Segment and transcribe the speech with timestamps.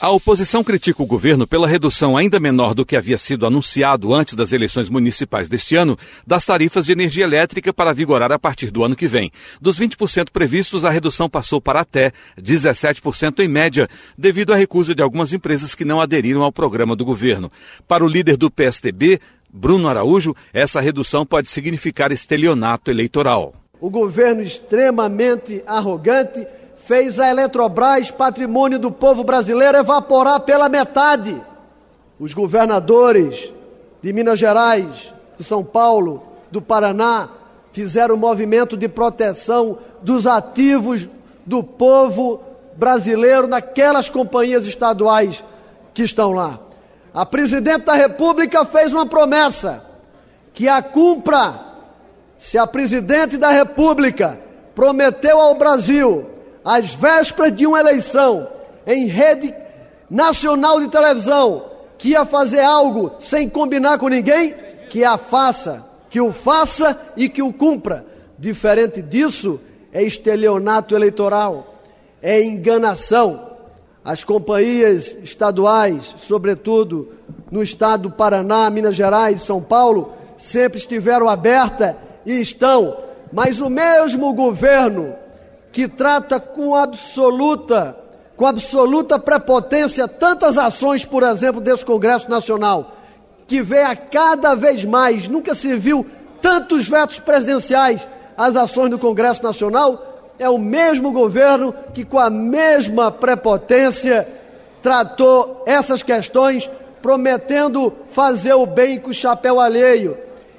[0.00, 4.32] A oposição critica o governo pela redução ainda menor do que havia sido anunciado antes
[4.32, 5.94] das eleições municipais deste ano
[6.26, 9.30] das tarifas de energia elétrica para vigorar a partir do ano que vem.
[9.60, 15.02] Dos 20% previstos, a redução passou para até 17% em média, devido à recusa de
[15.02, 17.52] algumas empresas que não aderiram ao programa do governo.
[17.86, 19.20] Para o líder do PSDB,
[19.52, 23.54] Bruno Araújo, essa redução pode significar estelionato eleitoral.
[23.78, 26.46] O governo extremamente arrogante
[26.90, 31.40] fez a Eletrobras, patrimônio do povo brasileiro, evaporar pela metade.
[32.18, 33.48] Os governadores
[34.02, 37.28] de Minas Gerais, de São Paulo, do Paraná,
[37.70, 41.08] fizeram um movimento de proteção dos ativos
[41.46, 42.40] do povo
[42.74, 45.44] brasileiro naquelas companhias estaduais
[45.94, 46.58] que estão lá.
[47.14, 49.84] A presidente da República fez uma promessa
[50.52, 51.54] que a cumpra.
[52.36, 54.40] Se a presidente da República
[54.74, 58.48] prometeu ao Brasil às vésperas de uma eleição,
[58.86, 59.54] em rede
[60.10, 61.64] nacional de televisão,
[61.96, 64.54] que ia fazer algo sem combinar com ninguém,
[64.88, 68.04] que a faça, que o faça e que o cumpra.
[68.38, 69.60] Diferente disso,
[69.92, 71.74] é estelionato eleitoral,
[72.22, 73.48] é enganação.
[74.02, 77.12] As companhias estaduais, sobretudo
[77.50, 82.96] no estado do Paraná, Minas Gerais, São Paulo, sempre estiveram abertas e estão,
[83.30, 85.14] mas o mesmo governo
[85.72, 87.96] que trata com absoluta,
[88.36, 92.92] com absoluta prepotência tantas ações, por exemplo, desse Congresso Nacional,
[93.46, 96.06] que vê a cada vez mais, nunca se viu
[96.40, 102.30] tantos vetos presidenciais às ações do Congresso Nacional, é o mesmo governo que, com a
[102.30, 104.26] mesma prepotência,
[104.80, 106.70] tratou essas questões,
[107.02, 110.16] prometendo fazer o bem com o chapéu alheio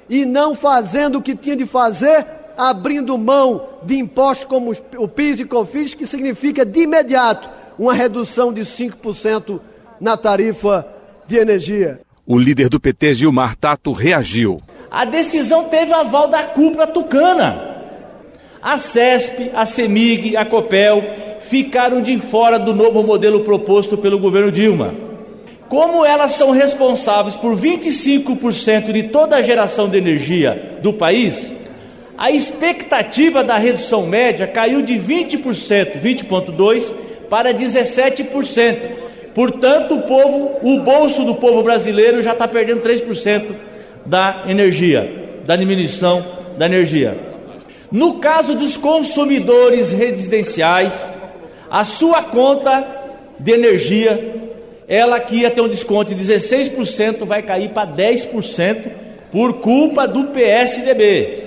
[0.08, 2.24] e não fazendo o que tinha de fazer
[2.56, 8.52] abrindo mão de impostos como o PIS e COFINS, que significa de imediato uma redução
[8.52, 9.60] de 5%
[10.00, 10.86] na tarifa
[11.26, 12.00] de energia.
[12.26, 14.60] O líder do PT, Gilmar Tato, reagiu.
[14.90, 17.70] A decisão teve aval da cúpula tucana.
[18.60, 21.02] A CESP, a CEMIG, a COPEL
[21.40, 24.94] ficaram de fora do novo modelo proposto pelo governo Dilma.
[25.68, 31.52] Como elas são responsáveis por 25% de toda a geração de energia do país,
[32.22, 36.92] a expectativa da redução média caiu de 20%, 20,2%
[37.28, 38.76] para 17%.
[39.34, 43.56] Portanto, o povo, o bolso do povo brasileiro já está perdendo 3%
[44.06, 46.24] da energia, da diminuição
[46.56, 47.18] da energia.
[47.90, 51.10] No caso dos consumidores residenciais,
[51.68, 52.86] a sua conta
[53.36, 54.52] de energia,
[54.86, 58.92] ela que ia ter um desconto de 16%, vai cair para 10%
[59.32, 61.41] por culpa do PSDB.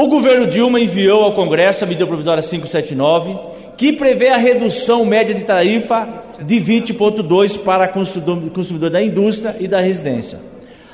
[0.00, 3.36] O governo Dilma enviou ao Congresso a medida provisória 579,
[3.76, 6.08] que prevê a redução média de tarifa
[6.40, 10.38] de 20,2 para consumidor, consumidor da indústria e da residência.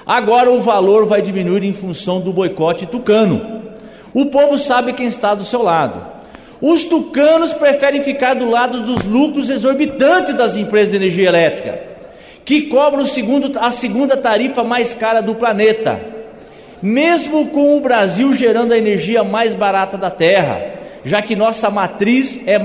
[0.06, 3.74] Agora o valor vai diminuir em função do boicote tucano.
[4.14, 6.02] O povo sabe quem está do seu lado.
[6.58, 11.78] Os tucanos preferem ficar do lado dos lucros exorbitantes das empresas de energia elétrica,
[12.42, 16.13] que cobram segundo, a segunda tarifa mais cara do planeta
[16.84, 20.62] mesmo com o Brasil gerando a energia mais barata da Terra,
[21.02, 22.58] já que nossa matriz é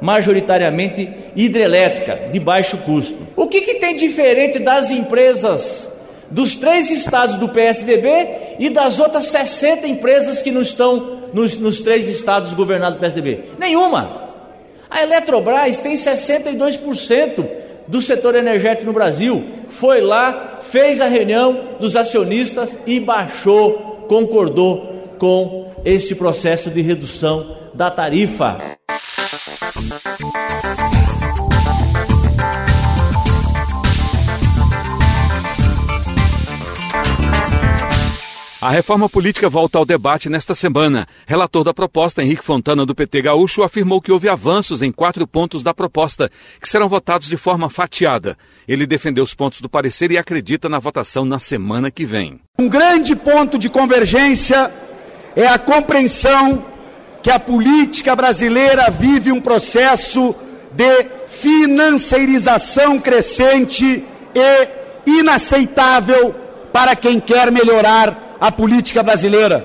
[0.00, 3.16] majoritariamente hidrelétrica, de baixo custo.
[3.36, 5.88] O que, que tem diferente das empresas
[6.28, 11.78] dos três estados do PSDB e das outras 60 empresas que não estão nos, nos
[11.78, 13.50] três estados governados pelo PSDB?
[13.56, 14.32] Nenhuma.
[14.90, 19.44] A Eletrobras tem 62% do setor energético no Brasil.
[19.68, 27.56] Foi lá, fez a reunião dos acionistas e baixou, concordou com esse processo de redução
[27.74, 28.58] da tarifa.
[38.62, 41.04] A reforma política volta ao debate nesta semana.
[41.26, 45.64] Relator da proposta, Henrique Fontana, do PT Gaúcho, afirmou que houve avanços em quatro pontos
[45.64, 46.30] da proposta,
[46.60, 48.38] que serão votados de forma fatiada.
[48.68, 52.38] Ele defendeu os pontos do parecer e acredita na votação na semana que vem.
[52.56, 54.72] Um grande ponto de convergência
[55.34, 56.64] é a compreensão
[57.20, 60.36] que a política brasileira vive um processo
[60.70, 64.04] de financeirização crescente
[64.36, 66.32] e inaceitável
[66.72, 69.64] para quem quer melhorar a política brasileira.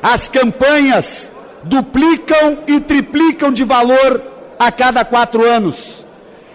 [0.00, 1.28] As campanhas
[1.64, 4.22] duplicam e triplicam de valor
[4.56, 6.06] a cada quatro anos.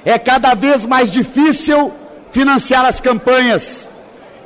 [0.06, 1.94] É cada vez mais difícil
[2.32, 3.90] financiar as campanhas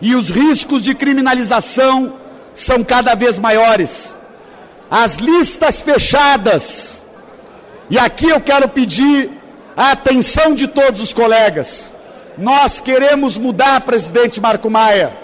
[0.01, 2.15] e os riscos de criminalização
[2.56, 4.18] são cada vez maiores.
[4.89, 7.03] As listas fechadas,
[7.88, 9.30] e aqui eu quero pedir
[9.77, 11.94] a atenção de todos os colegas.
[12.36, 15.19] Nós queremos mudar, presidente Marco Maia,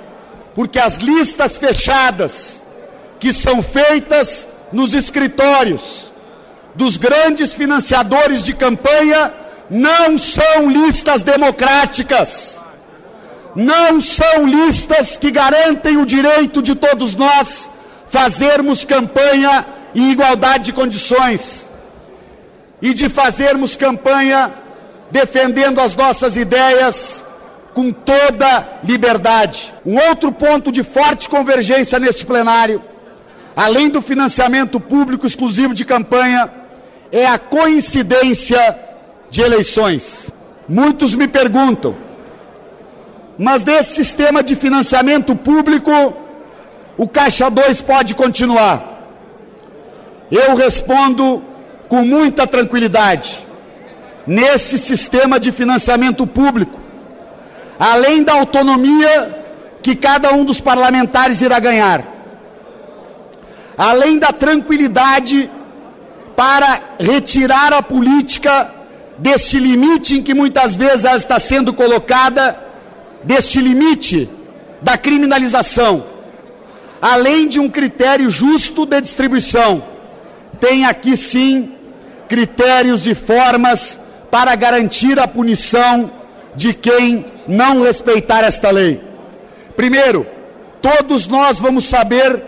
[0.55, 2.65] porque as listas fechadas
[3.19, 6.13] que são feitas nos escritórios
[6.73, 9.33] dos grandes financiadores de campanha
[9.69, 12.61] não são listas democráticas,
[13.55, 17.69] não são listas que garantem o direito de todos nós
[18.05, 21.69] fazermos campanha em igualdade de condições
[22.81, 24.53] e de fazermos campanha
[25.11, 27.24] defendendo as nossas ideias
[27.75, 29.71] com toda liberdade.
[29.85, 32.81] Um outro ponto de forte convergência neste plenário,
[33.53, 36.49] além do financiamento público exclusivo de campanha,
[37.11, 38.79] é a coincidência
[39.29, 40.31] de eleições.
[40.67, 41.95] Muitos me perguntam,
[43.37, 45.91] mas nesse sistema de financiamento público,
[46.97, 49.11] o Caixa 2 pode continuar?
[50.31, 51.43] Eu respondo
[51.89, 53.45] com muita tranquilidade.
[54.25, 56.84] Nesse sistema de financiamento público,
[57.79, 59.43] além da autonomia
[59.81, 62.03] que cada um dos parlamentares irá ganhar,
[63.77, 65.49] além da tranquilidade
[66.35, 68.71] para retirar a política
[69.17, 72.63] deste limite em que muitas vezes ela está sendo colocada,
[73.23, 74.29] deste limite
[74.81, 76.05] da criminalização,
[77.01, 79.83] além de um critério justo de distribuição,
[80.59, 81.71] tem aqui sim
[82.27, 83.99] critérios e formas
[84.29, 86.11] para garantir a punição
[86.55, 89.01] de quem não respeitar esta lei.
[89.75, 90.25] Primeiro,
[90.81, 92.43] todos nós vamos saber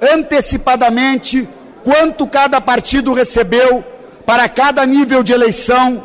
[0.00, 1.48] antecipadamente
[1.84, 3.84] quanto cada partido recebeu
[4.24, 6.02] para cada nível de eleição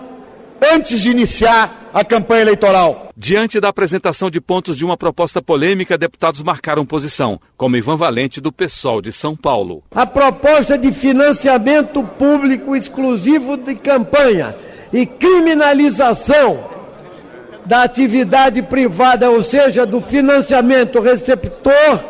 [0.61, 3.09] antes de iniciar a campanha eleitoral.
[3.17, 8.39] Diante da apresentação de pontos de uma proposta polêmica, deputados marcaram posição, como Ivan Valente,
[8.39, 9.83] do PSOL de São Paulo.
[9.91, 14.55] A proposta de financiamento público exclusivo de campanha
[14.93, 16.70] e criminalização
[17.71, 22.03] da atividade privada, ou seja, do financiamento receptor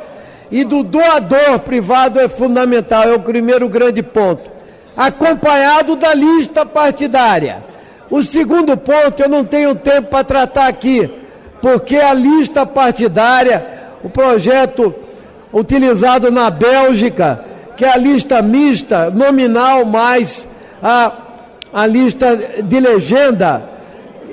[0.49, 4.49] e do doador privado é fundamental, é o primeiro grande ponto.
[4.97, 7.63] Acompanhado da lista partidária.
[8.09, 11.07] O segundo ponto eu não tenho tempo para tratar aqui,
[11.61, 13.63] porque a lista partidária,
[14.03, 14.95] o projeto
[15.53, 17.45] utilizado na Bélgica,
[17.77, 20.47] que é a lista mista, nominal mais
[20.81, 21.11] a,
[21.71, 23.69] a lista de legenda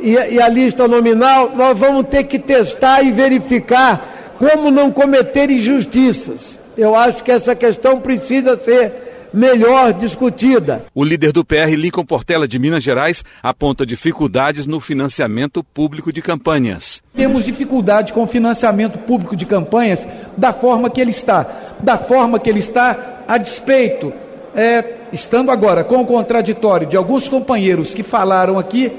[0.02, 5.50] e, e a lista nominal, nós vamos ter que testar e verificar como não cometer
[5.50, 6.60] injustiças.
[6.76, 10.84] Eu acho que essa questão precisa ser melhor discutida.
[10.94, 16.22] O líder do PR, Lincoln Portela, de Minas Gerais, aponta dificuldades no financiamento público de
[16.22, 17.02] campanhas.
[17.14, 20.06] Temos dificuldade com o financiamento público de campanhas
[20.36, 21.76] da forma que ele está.
[21.80, 24.12] Da forma que ele está, a despeito,
[24.54, 28.92] é, estando agora com o contraditório de alguns companheiros que falaram aqui,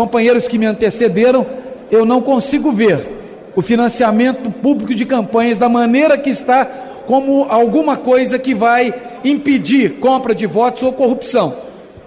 [0.00, 1.46] companheiros que me antecederam,
[1.90, 3.06] eu não consigo ver
[3.54, 6.64] o financiamento público de campanhas da maneira que está,
[7.06, 11.54] como alguma coisa que vai impedir compra de votos ou corrupção.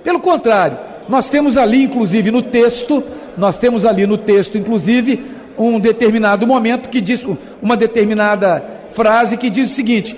[0.04, 0.76] Pelo contrário,
[1.08, 3.04] nós temos ali, inclusive, no texto,
[3.38, 5.24] nós temos ali no texto, inclusive,
[5.56, 7.24] um determinado momento que diz,
[7.62, 10.18] uma determinada frase que diz o seguinte: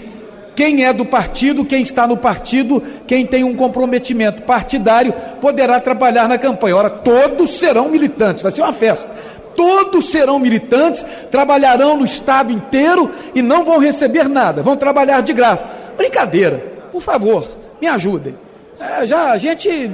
[0.56, 6.28] quem é do partido, quem está no partido, quem tem um comprometimento partidário, poderá trabalhar
[6.28, 6.78] na campanha.
[6.78, 9.10] Ora, todos serão militantes, vai ser uma festa
[9.56, 15.34] todos serão militantes, trabalharão no estado inteiro e não vão receber nada, vão trabalhar de
[15.34, 15.66] graça.
[15.98, 17.48] Brincadeira, por favor,
[17.82, 18.38] me ajudem.
[18.80, 19.92] É, já a gente.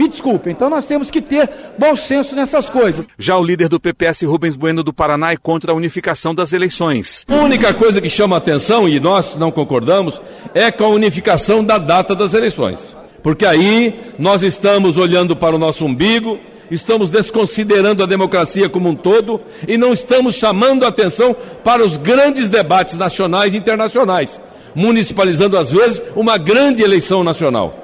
[0.00, 3.04] Me desculpe, então nós temos que ter bom senso nessas coisas.
[3.18, 7.26] Já o líder do PPS, Rubens Bueno do Paraná, é contra a unificação das eleições.
[7.28, 10.18] A única coisa que chama atenção, e nós não concordamos,
[10.54, 12.96] é com a unificação da data das eleições.
[13.22, 16.38] Porque aí nós estamos olhando para o nosso umbigo,
[16.70, 19.38] estamos desconsiderando a democracia como um todo
[19.68, 24.40] e não estamos chamando a atenção para os grandes debates nacionais e internacionais,
[24.74, 27.79] municipalizando às vezes uma grande eleição nacional.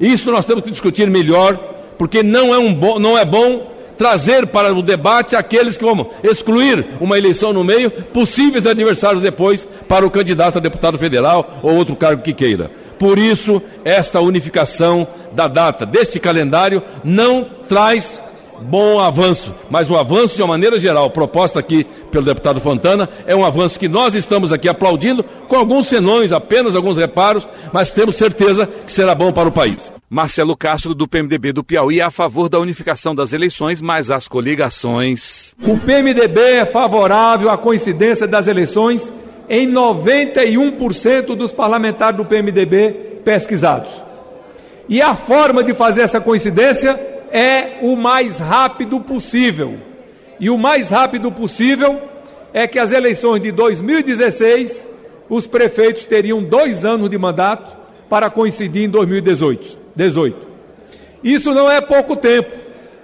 [0.00, 1.56] Isso nós temos que discutir melhor,
[1.98, 6.84] porque não é, um não é bom trazer para o debate aqueles que vão excluir
[7.00, 11.96] uma eleição no meio, possíveis adversários depois para o candidato a deputado federal ou outro
[11.96, 12.70] cargo que queira.
[12.98, 18.20] Por isso, esta unificação da data deste calendário não traz
[18.62, 23.34] bom avanço, mas o avanço de uma maneira geral, proposta aqui pelo deputado Fontana, é
[23.34, 28.16] um avanço que nós estamos aqui aplaudindo, com alguns senões, apenas alguns reparos, mas temos
[28.16, 29.92] certeza que será bom para o país.
[30.08, 34.28] Marcelo Castro, do PMDB do Piauí, é a favor da unificação das eleições, mas as
[34.28, 35.52] coligações.
[35.62, 39.12] O PMDB é favorável à coincidência das eleições
[39.48, 43.90] em 91% dos parlamentares do PMDB pesquisados.
[44.88, 49.78] E a forma de fazer essa coincidência é o mais rápido possível.
[50.38, 52.00] E o mais rápido possível
[52.52, 54.86] é que as eleições de 2016,
[55.28, 57.76] os prefeitos teriam dois anos de mandato
[58.08, 59.78] para coincidir em 2018.
[59.94, 60.46] 18.
[61.24, 62.54] Isso não é pouco tempo,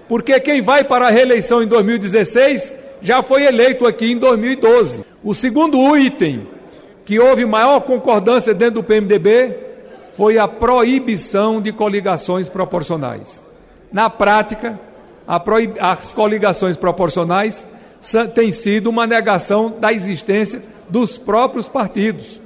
[0.08, 5.04] porque quem vai para a reeleição em 2016 já foi eleito aqui em 2012.
[5.24, 6.46] O segundo item
[7.04, 9.56] que houve maior concordância dentro do PMDB
[10.12, 13.44] foi a proibição de coligações proporcionais.
[13.92, 14.80] Na prática,
[15.80, 17.66] as coligações proporcionais
[18.34, 22.40] têm sido uma negação da existência dos próprios partidos.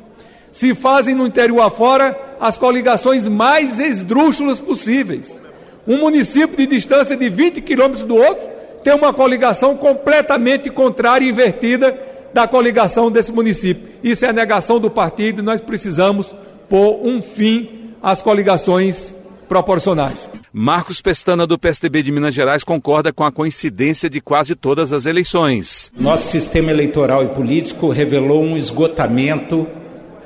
[0.51, 5.41] Se fazem no interior afora as coligações mais esdrúxulas possíveis.
[5.87, 8.49] Um município de distância de 20 quilômetros do outro
[8.83, 11.99] tem uma coligação completamente contrária e invertida
[12.33, 13.89] da coligação desse município.
[14.03, 16.35] Isso é a negação do partido e nós precisamos
[16.69, 19.15] pôr um fim às coligações
[19.49, 20.29] proporcionais.
[20.59, 25.05] Marcos Pestana, do PSDB de Minas Gerais, concorda com a coincidência de quase todas as
[25.05, 25.93] eleições.
[25.95, 29.67] Nosso sistema eleitoral e político revelou um esgotamento,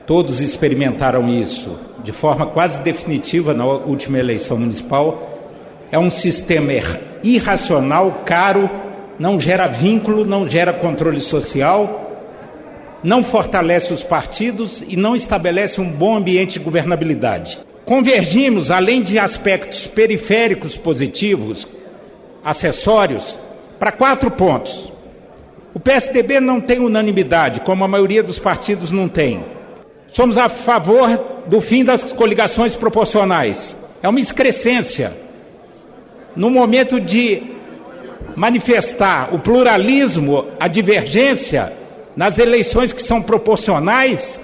[0.06, 5.36] todos experimentaram isso de forma quase definitiva na última eleição municipal.
[5.90, 6.74] É um sistema
[7.24, 8.70] irracional, caro,
[9.18, 12.08] não gera vínculo, não gera controle social,
[13.02, 17.58] não fortalece os partidos e não estabelece um bom ambiente de governabilidade.
[17.90, 21.66] Convergimos, além de aspectos periféricos positivos,
[22.44, 23.36] acessórios,
[23.80, 24.92] para quatro pontos.
[25.74, 29.44] O PSDB não tem unanimidade, como a maioria dos partidos não tem.
[30.06, 33.76] Somos a favor do fim das coligações proporcionais.
[34.00, 35.12] É uma excrescência.
[36.36, 37.42] No momento de
[38.36, 41.72] manifestar o pluralismo, a divergência
[42.14, 44.38] nas eleições que são proporcionais,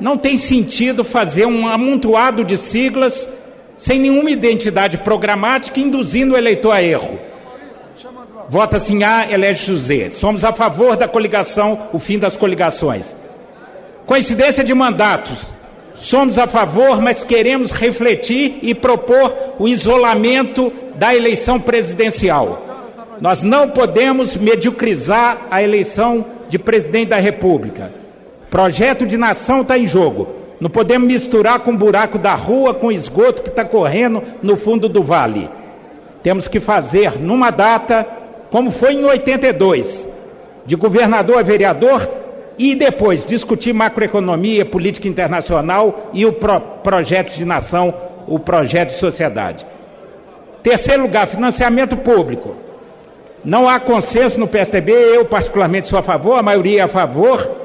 [0.00, 3.28] não tem sentido fazer um amontoado de siglas
[3.76, 7.18] sem nenhuma identidade programática, induzindo o eleitor a erro.
[8.48, 10.10] Vota sim A, elege José.
[10.10, 13.14] Somos a favor da coligação, o fim das coligações.
[14.06, 15.46] Coincidência de mandatos.
[15.94, 22.86] Somos a favor, mas queremos refletir e propor o isolamento da eleição presidencial.
[23.20, 27.92] Nós não podemos mediocrizar a eleição de presidente da República.
[28.50, 30.28] Projeto de nação está em jogo.
[30.60, 34.56] Não podemos misturar com o buraco da rua, com o esgoto que está correndo no
[34.56, 35.48] fundo do vale.
[36.22, 38.06] Temos que fazer numa data,
[38.50, 40.08] como foi em 82,
[40.66, 42.06] de governador a vereador,
[42.58, 47.94] e depois discutir macroeconomia, política internacional e o pro projeto de nação,
[48.26, 49.64] o projeto de sociedade.
[50.62, 52.54] Terceiro lugar, financiamento público.
[53.42, 57.59] Não há consenso no PSDB, eu particularmente sou a favor, a maioria é a favor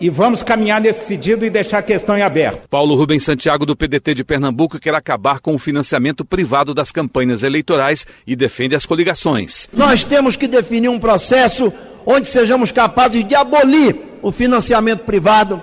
[0.00, 2.68] e vamos caminhar nesse sentido e deixar a questão em aberto.
[2.68, 7.42] Paulo Rubens Santiago, do PDT de Pernambuco, quer acabar com o financiamento privado das campanhas
[7.42, 9.68] eleitorais e defende as coligações.
[9.72, 11.72] Nós temos que definir um processo
[12.06, 15.60] onde sejamos capazes de abolir o financiamento privado,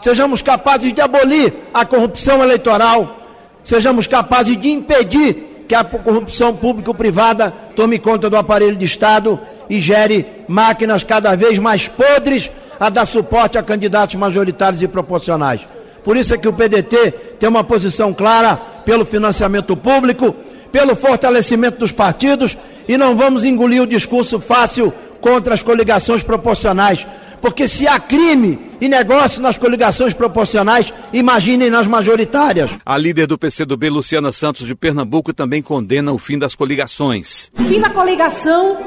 [0.00, 3.18] sejamos capazes de abolir a corrupção eleitoral,
[3.64, 9.78] sejamos capazes de impedir que a corrupção público-privada tome conta do aparelho de Estado e
[9.78, 15.68] gere máquinas cada vez mais podres a dar suporte a candidatos majoritários e proporcionais.
[16.02, 18.56] Por isso é que o PDT tem uma posição clara
[18.86, 20.34] pelo financiamento público,
[20.72, 22.56] pelo fortalecimento dos partidos
[22.88, 27.06] e não vamos engolir o discurso fácil contra as coligações proporcionais.
[27.40, 32.70] Porque se há crime e negócio nas coligações proporcionais, imaginem nas majoritárias.
[32.84, 37.50] A líder do PCdoB, Luciana Santos de Pernambuco, também condena o fim das coligações.
[37.58, 38.78] O fim da coligação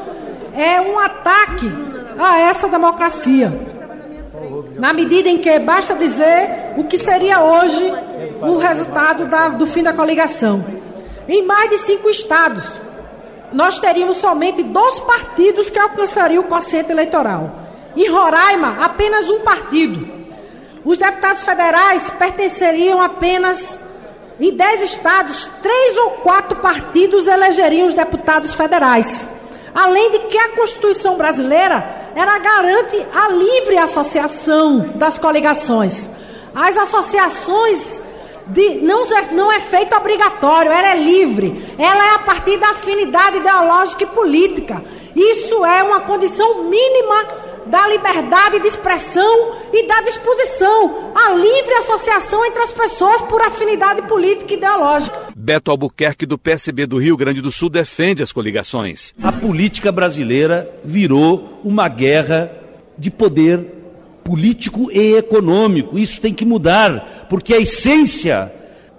[0.55, 1.71] é um ataque
[2.19, 3.72] a essa democracia
[4.83, 7.89] na medida em que basta dizer o que seria hoje
[8.41, 10.61] o resultado da, do fim da coligação.
[11.25, 12.69] Em mais de cinco estados,
[13.53, 17.49] nós teríamos somente dois partidos que alcançariam o quociente eleitoral.
[17.95, 20.05] Em Roraima, apenas um partido.
[20.83, 23.79] Os deputados federais pertenceriam apenas
[24.37, 29.25] em dez estados, três ou quatro partidos elegeriam os deputados federais.
[29.73, 36.09] Além de que a Constituição brasileira ela garante a livre associação das coligações.
[36.53, 38.01] As associações
[38.47, 41.75] de, não, não é feito obrigatório, ela é livre.
[41.77, 44.83] Ela é a partir da afinidade ideológica e política.
[45.15, 47.27] Isso é uma condição mínima
[47.65, 54.01] da liberdade de expressão e da disposição à livre associação entre as pessoas por afinidade
[54.03, 55.19] política e ideológica.
[55.35, 59.13] Beto Albuquerque, do PSB do Rio Grande do Sul, defende as coligações.
[59.21, 62.51] A política brasileira virou uma guerra
[62.97, 63.65] de poder
[64.23, 65.97] político e econômico.
[65.97, 68.51] Isso tem que mudar, porque a essência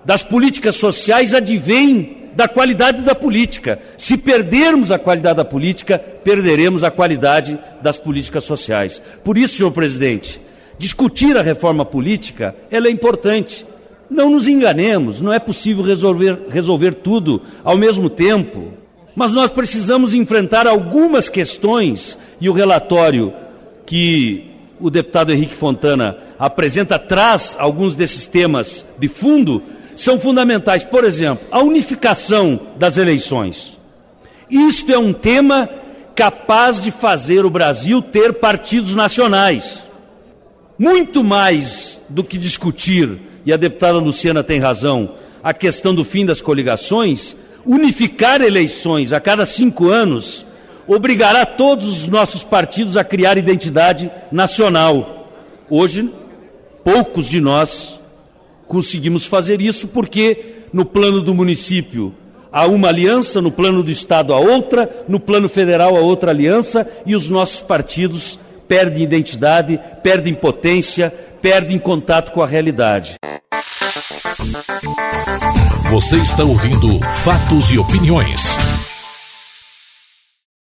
[0.04, 3.78] das políticas sociais advém da qualidade da política.
[3.96, 9.00] Se perdermos a qualidade da política, perderemos a qualidade das políticas sociais.
[9.22, 10.40] Por isso, senhor presidente,
[10.78, 13.66] discutir a reforma política ela é importante.
[14.10, 18.72] Não nos enganemos, não é possível resolver, resolver tudo ao mesmo tempo.
[19.16, 23.32] Mas nós precisamos enfrentar algumas questões e o relatório
[23.86, 24.50] que
[24.80, 29.62] o deputado Henrique Fontana apresenta traz alguns desses temas de fundo
[29.96, 30.84] são fundamentais.
[30.84, 33.72] Por exemplo, a unificação das eleições.
[34.50, 35.68] Isto é um tema
[36.14, 39.88] capaz de fazer o Brasil ter partidos nacionais.
[40.78, 46.24] Muito mais do que discutir, e a deputada Luciana tem razão, a questão do fim
[46.24, 50.44] das coligações, unificar eleições a cada cinco anos
[50.86, 55.30] obrigará todos os nossos partidos a criar identidade nacional.
[55.68, 56.12] Hoje,
[56.82, 57.98] poucos de nós
[58.66, 62.14] conseguimos fazer isso porque no plano do município
[62.52, 66.87] há uma aliança, no plano do Estado há outra, no plano federal há outra aliança
[67.04, 73.14] e os nossos partidos perdem identidade, perdem potência, perdem contato com a realidade.
[75.90, 78.73] Você está ouvindo Fatos e Opiniões.